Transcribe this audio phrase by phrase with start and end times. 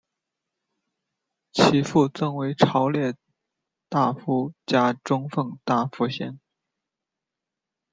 [1.51, 3.13] 其父赠为朝列
[3.87, 6.39] 大夫加中奉大夫衔。